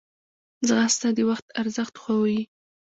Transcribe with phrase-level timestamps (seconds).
[0.67, 2.41] ځغاسته د وخت ارزښت ښووي